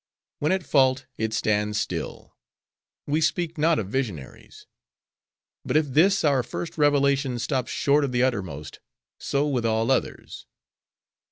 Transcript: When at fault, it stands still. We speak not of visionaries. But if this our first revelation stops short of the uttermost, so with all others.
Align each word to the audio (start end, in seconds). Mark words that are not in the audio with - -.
When 0.39 0.51
at 0.51 0.65
fault, 0.65 1.05
it 1.17 1.31
stands 1.31 1.79
still. 1.79 2.35
We 3.05 3.21
speak 3.21 3.59
not 3.59 3.77
of 3.77 3.89
visionaries. 3.89 4.65
But 5.63 5.77
if 5.77 5.85
this 5.89 6.23
our 6.23 6.41
first 6.41 6.75
revelation 6.75 7.37
stops 7.37 7.69
short 7.69 8.03
of 8.03 8.11
the 8.11 8.23
uttermost, 8.23 8.79
so 9.19 9.47
with 9.47 9.63
all 9.63 9.91
others. 9.91 10.47